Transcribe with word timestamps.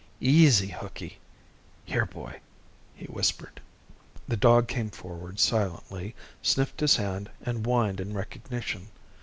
"Easy, 0.23 0.69
Hooky, 0.69 1.19
here 1.85 2.07
boy!" 2.07 2.39
he 2.95 3.05
whispered. 3.05 3.61
The 4.27 4.35
dog 4.35 4.67
came 4.67 4.89
forward 4.89 5.39
silently, 5.39 6.15
sniffed 6.41 6.79
his 6.79 6.95
hand, 6.95 7.29
and 7.45 7.63
whined 7.63 7.99
in 7.99 8.11
recognition. 8.11 8.87